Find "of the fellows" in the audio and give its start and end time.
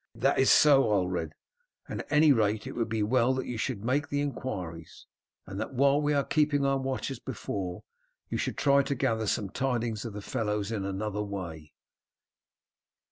10.03-10.71